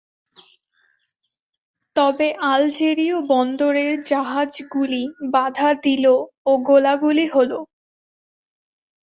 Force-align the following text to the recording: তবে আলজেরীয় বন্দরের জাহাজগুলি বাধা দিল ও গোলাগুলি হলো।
তবে 1.95 2.27
আলজেরীয় 2.51 3.17
বন্দরের 3.29 3.93
জাহাজগুলি 4.09 5.03
বাধা 5.33 5.69
দিল 5.83 6.05
ও 6.45 6.51
গোলাগুলি 6.67 7.25
হলো। 7.35 7.59